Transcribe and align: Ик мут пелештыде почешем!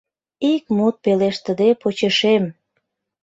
Ик 0.51 0.63
мут 0.77 0.95
пелештыде 1.03 1.69
почешем! 1.81 2.43